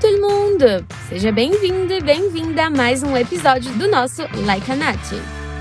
[0.00, 0.86] Tout le monde!
[1.10, 5.20] Seja bem-vindo e bem-vinda a mais um episódio do nosso Like a Native.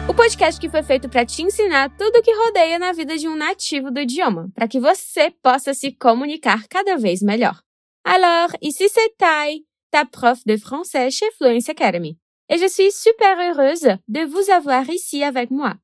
[0.10, 3.28] O podcast que foi feito para te ensinar tudo o que rodeia na vida de
[3.28, 7.62] um nativo do idioma, para que você possa se comunicar cada vez melhor.
[8.06, 9.60] Alors, ici c'est Tai,
[9.92, 12.18] ta prof de français chez Fluence Academy.
[12.50, 15.76] Et je suis super heureuse de vous avoir ici avec moi.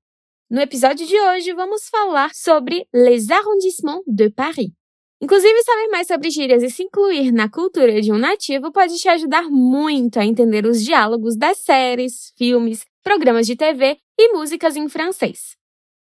[0.50, 4.77] No episódio de hoje, vamos falar sobre les arrondissements de Paris.
[5.20, 9.10] Inclusive, saber mais sobre gírias e se incluir na cultura de um nativo pode te
[9.10, 14.88] ajudar muito a entender os diálogos das séries, filmes, programas de TV e músicas em
[14.88, 15.58] francês.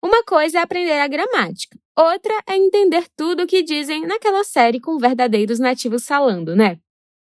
[0.04, 4.80] Uma coisa é aprender a gramática, outra é entender tudo o que dizem naquela série
[4.80, 6.80] com verdadeiros nativos falando, né?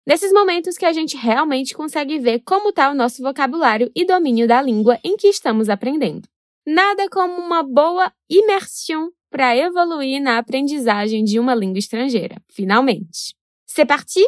[0.06, 4.48] Nesses momentos que a gente realmente consegue ver como está o nosso vocabulário e domínio
[4.48, 6.28] da língua em que estamos aprendendo.
[6.66, 13.34] Nada como uma boa imersão para evoluir na aprendizagem de uma língua estrangeira, finalmente.
[13.66, 14.26] C'est parti?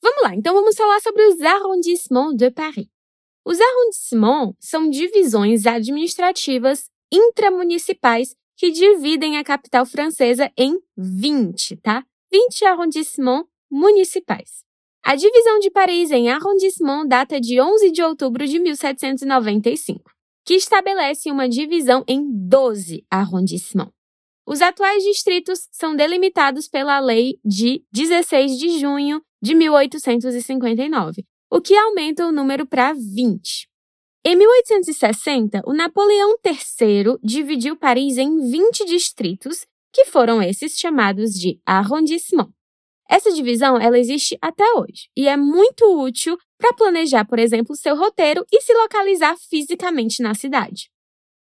[0.00, 2.86] Vamos lá, então vamos falar sobre os arrondissements de Paris.
[3.44, 12.04] Os arrondissements são divisões administrativas intramunicipais que dividem a capital francesa em 20, tá?
[12.30, 14.62] 20 arrondissements municipais.
[15.04, 20.08] A divisão de Paris em arrondissement data de 11 de outubro de 1795,
[20.44, 23.95] que estabelece uma divisão em 12 arrondissements.
[24.46, 31.76] Os atuais distritos são delimitados pela Lei de 16 de junho de 1859, o que
[31.76, 33.68] aumenta o número para 20.
[34.24, 41.60] Em 1860, o Napoleão III dividiu Paris em 20 distritos, que foram esses chamados de
[41.66, 42.54] arrondissements.
[43.08, 47.96] Essa divisão ela existe até hoje e é muito útil para planejar, por exemplo, seu
[47.96, 50.88] roteiro e se localizar fisicamente na cidade.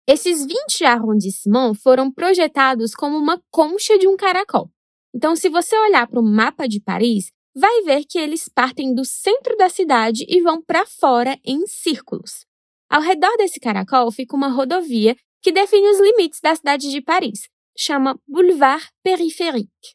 [0.06, 4.70] Esses 20 arrondissements foram projetados como uma concha de um caracol.
[5.14, 9.04] Então, se você olhar para o mapa de Paris, vai ver que eles partem do
[9.04, 12.44] centro da cidade e vão para fora em círculos.
[12.90, 17.48] Ao redor desse caracol fica uma rodovia que define os limites da cidade de Paris,
[17.76, 19.94] chama Boulevard Périphérique.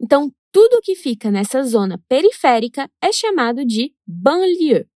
[0.00, 4.89] Então, tudo que fica nessa zona periférica é chamado de banlieue.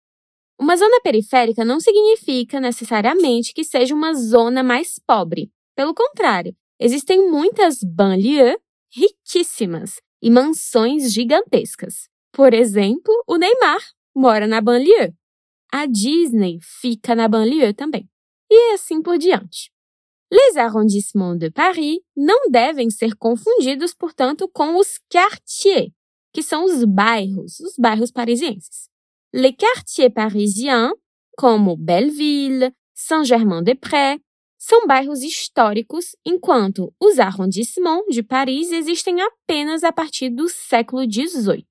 [0.64, 5.52] Uma zona periférica não significa necessariamente que seja uma zona mais pobre.
[5.76, 8.56] Pelo contrário, existem muitas banlieues
[8.90, 12.08] riquíssimas e mansões gigantescas.
[12.32, 13.82] Por exemplo, o Neymar
[14.16, 15.14] mora na banlieue.
[15.70, 18.10] A Disney fica na banlieue também.
[18.50, 19.70] E assim por diante.
[20.32, 25.92] Les arrondissements de Paris não devem ser confundidos, portanto, com os quartiers,
[26.34, 28.93] que são os bairros, os bairros parisienses.
[29.36, 30.94] Les quartiers parisiens,
[31.36, 34.20] como Belleville, Saint-Germain-des-Prés,
[34.60, 41.66] são bairros históricos, enquanto os arrondissements de Paris existem apenas a partir do século XVIII.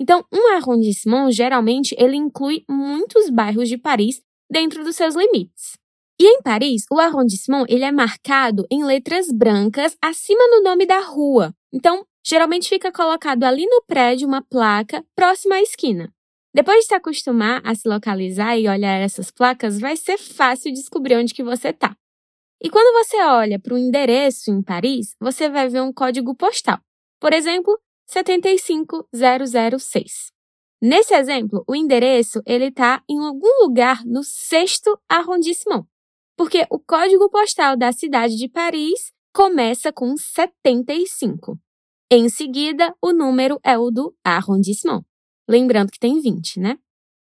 [0.00, 5.76] Então, um arrondissement geralmente ele inclui muitos bairros de Paris dentro dos seus limites.
[6.18, 11.00] E em Paris, o arrondissement ele é marcado em letras brancas acima do nome da
[11.00, 11.54] rua.
[11.70, 16.13] Então, geralmente fica colocado ali no prédio uma placa próxima à esquina.
[16.54, 21.16] Depois de se acostumar a se localizar e olhar essas placas, vai ser fácil descobrir
[21.16, 21.96] onde que você está.
[22.62, 26.78] E quando você olha para o endereço em Paris, você vai ver um código postal.
[27.20, 27.76] Por exemplo,
[28.06, 30.32] 75006.
[30.80, 35.84] Nesse exemplo, o endereço ele está em algum lugar no sexto arrondissement,
[36.36, 41.58] porque o código postal da cidade de Paris começa com 75.
[42.10, 45.04] Em seguida, o número é o do arrondissement.
[45.48, 46.78] Lembrando que tem 20, né?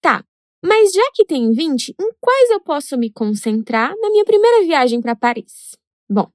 [0.02, 0.24] Tá,
[0.64, 5.02] mas já que tem 20, em quais eu posso me concentrar na minha primeira viagem
[5.02, 5.78] para Paris?
[6.10, 6.30] Bom,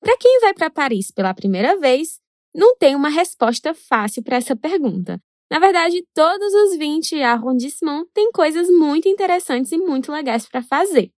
[0.00, 2.18] para quem vai para Paris pela primeira vez,
[2.54, 5.18] não tem uma resposta fácil para essa pergunta.
[5.50, 11.10] Na verdade, todos os 20 arrondissements têm coisas muito interessantes e muito legais para fazer.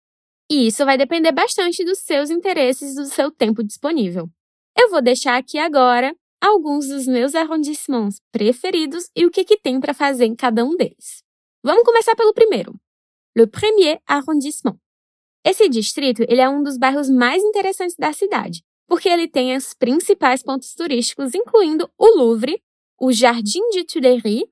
[0.50, 4.28] E isso vai depender bastante dos seus interesses e do seu tempo disponível.
[4.76, 6.14] Eu vou deixar aqui agora
[6.44, 10.76] alguns dos meus arrondissements preferidos e o que, que tem para fazer em cada um
[10.76, 11.22] deles.
[11.62, 12.74] Vamos começar pelo primeiro.
[13.34, 14.78] Le Premier Arrondissement.
[15.42, 19.72] Esse distrito ele é um dos bairros mais interessantes da cidade, porque ele tem os
[19.72, 22.62] principais pontos turísticos, incluindo o Louvre,
[23.00, 24.44] o Jardim de Tuileries,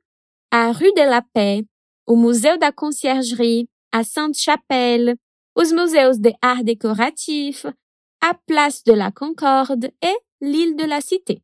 [0.50, 1.64] a Rue de la Paix,
[2.06, 5.16] o Museu da Conciergerie, a Sainte-Chapelle,
[5.54, 7.66] os museus de art décoratif,
[8.22, 11.42] a Place de la Concorde e l'Île de la Cité.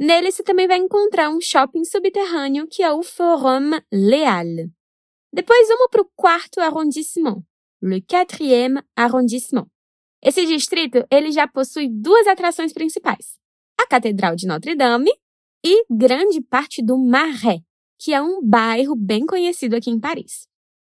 [0.00, 4.70] Nele você também vai encontrar um shopping subterrâneo que é o Forum Leal.
[5.30, 7.42] Depois vamos para o quarto arrondissement,
[7.82, 9.66] le quatrième arrondissement.
[10.22, 13.36] Esse distrito ele já possui duas atrações principais:
[13.78, 15.10] a Catedral de Notre Dame
[15.62, 17.60] e grande parte do Marais,
[17.98, 20.46] que é um bairro bem conhecido aqui em Paris.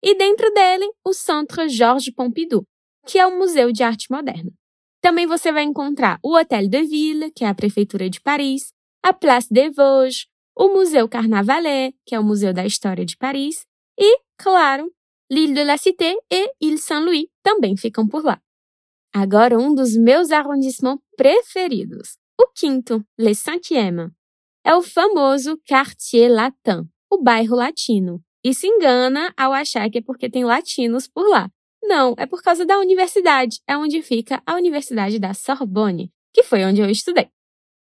[0.03, 2.67] E dentro dele, o Centre Georges Pompidou,
[3.06, 4.53] que é um museu de arte moderna.
[5.00, 8.70] Também você vai encontrar o Hôtel de Ville, que é a prefeitura de Paris,
[9.02, 10.26] a Place des Vosges,
[10.56, 13.67] o Museu Carnavalet, que é o Museu da História de Paris,
[13.99, 14.93] e, claro,
[15.31, 18.41] l'Île de la Cité e Île Saint-Louis também ficam por lá.
[19.12, 24.11] Agora, um dos meus arrondissements preferidos, o quinto, Le Cinquième,
[24.64, 28.23] é o famoso Quartier Latin, o bairro latino.
[28.44, 31.50] E se engana ao achar que é porque tem latinos por lá.
[31.82, 36.64] Não, é por causa da universidade, é onde fica a Universidade da Sorbonne, que foi
[36.64, 37.29] onde eu estudei.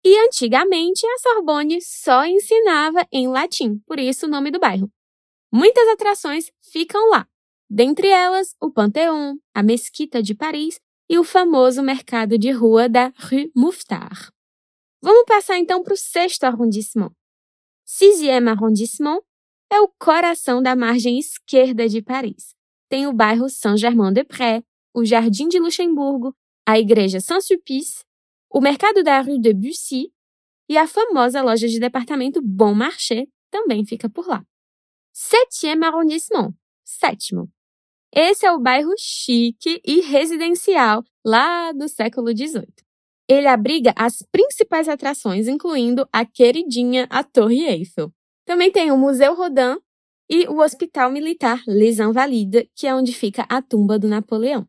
[0.08, 4.88] E antigamente a Sorbonne só ensinava em latim, por isso o nome do bairro.
[5.52, 7.26] Muitas atrações ficam lá,
[7.68, 10.78] dentre elas o Panteão, a Mesquita de Paris
[11.10, 14.30] e o famoso mercado de rua da Rue Mouffetard.
[15.02, 17.10] Vamos passar então para o sexto arrondissement.
[17.84, 19.20] Sixième arrondissement
[19.72, 22.54] é o coração da margem esquerda de Paris.
[22.88, 24.62] Tem o bairro Saint-Germain-des-Prés,
[24.94, 26.32] o Jardim de Luxemburgo,
[26.64, 28.05] a Igreja Saint-Sulpice,
[28.50, 30.12] o mercado da Rue de Bussy
[30.68, 34.44] e a famosa loja de departamento Bon Marché também fica por lá.
[35.12, 36.54] Septième arrondissement,
[36.84, 37.50] sétimo.
[38.14, 42.66] Esse é o bairro chique e residencial lá do século XVIII.
[43.28, 48.12] Ele abriga as principais atrações, incluindo a queridinha a Torre Eiffel.
[48.44, 49.78] Também tem o Museu Rodin
[50.30, 54.66] e o Hospital Militar Les Invalides, que é onde fica a tumba do Napoleão.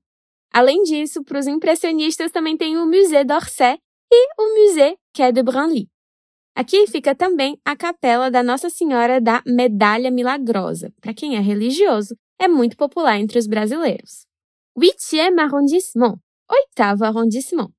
[0.53, 3.77] Além disso, para os impressionistas também tem o Musée d'Orsay
[4.11, 5.89] e o Musée Quai de Branly.
[6.55, 10.91] Aqui fica também a capela da Nossa Senhora da Medalha Milagrosa.
[10.99, 14.25] Para quem é religioso, é muito popular entre os brasileiros.
[14.75, 16.19] Huitième arrondissement,
[16.49, 17.71] oitavo arrondissement.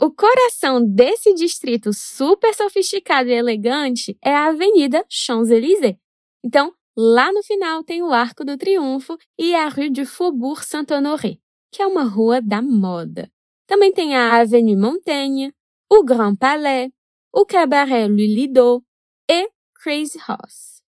[0.00, 5.96] O coração desse distrito super sofisticado e elegante é a Avenida Champs-Élysées.
[6.44, 11.36] Então, lá no final tem o Arco do Triunfo e a Rue du Faubourg Saint-Honoré,
[11.70, 13.30] que é uma rua da moda.
[13.66, 15.54] Também tem a Avenue Montaigne,
[15.90, 16.90] o Grand Palais,
[17.32, 18.82] o Cabaret Lido
[19.30, 20.82] e Crazy Horse.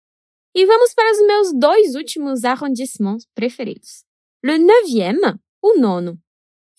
[0.55, 4.03] E vamos para os meus dois últimos arrondissements preferidos.
[4.43, 6.17] Le neuvième, o nono,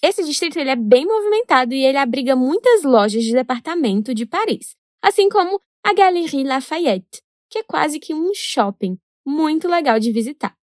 [0.02, 4.74] esse distrito ele é bem movimentado e ele abriga muitas lojas de departamento de Paris,
[5.02, 10.56] assim como a Galerie Lafayette, que é quase que um shopping muito legal de visitar,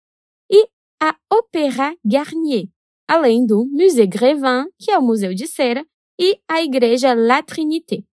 [0.49, 0.67] e
[1.01, 2.69] a Opéra Garnier,
[3.07, 5.85] além do Musée Grévin, que é o museu de cera,
[6.19, 8.03] e a Igreja La Trinité.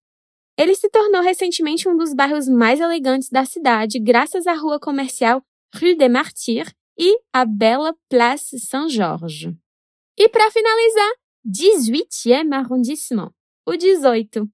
[0.58, 5.42] Ele se tornou recentemente um dos bairros mais elegantes da cidade, graças à rua comercial
[5.74, 9.54] Rue des Martyrs e à bela Place Saint-Georges.
[10.18, 11.12] E para finalizar,
[11.46, 13.32] 18e arrondissement,
[13.66, 14.48] o 18.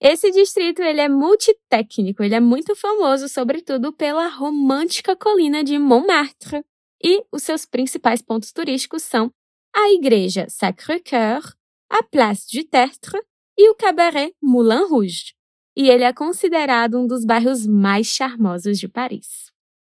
[0.00, 6.64] Esse distrito ele é multitécnico, ele é muito famoso, sobretudo pela romântica colina de Montmartre.
[7.02, 9.30] E os seus principais pontos turísticos são
[9.74, 11.54] a Igreja Sacré-Cœur,
[11.90, 13.20] a Place du Tertre
[13.58, 15.34] e o Cabaret Moulin Rouge.
[15.76, 19.50] E ele é considerado um dos bairros mais charmosos de Paris.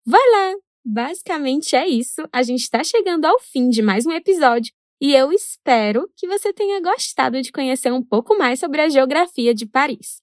[0.05, 0.55] Voilà!
[0.83, 2.27] Basicamente é isso.
[2.31, 6.51] A gente está chegando ao fim de mais um episódio e eu espero que você
[6.51, 10.21] tenha gostado de conhecer um pouco mais sobre a geografia de Paris.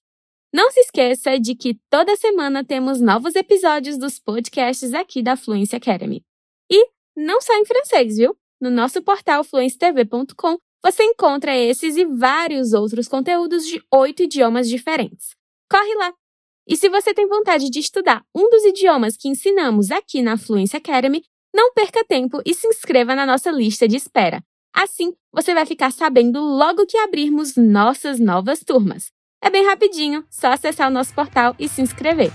[0.51, 5.75] Não se esqueça de que toda semana temos novos episódios dos podcasts aqui da Fluency
[5.75, 6.25] Academy.
[6.69, 8.35] E não só em francês, viu?
[8.61, 15.35] No nosso portal fluencetv.com você encontra esses e vários outros conteúdos de oito idiomas diferentes.
[15.69, 16.13] Corre lá!
[16.67, 20.77] E se você tem vontade de estudar um dos idiomas que ensinamos aqui na Fluency
[20.77, 21.23] Academy,
[21.55, 24.43] não perca tempo e se inscreva na nossa lista de espera.
[24.73, 29.11] Assim, você vai ficar sabendo logo que abrirmos nossas novas turmas.
[29.41, 32.31] É bem rapidinho, só acessar o nosso portal e se inscrever.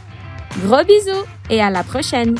[0.63, 2.35] Gros bisous et à la prochaine!